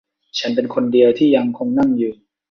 [0.39, 2.13] ฉันเป็นคนเดียวที่ยังคงนั่งอยู่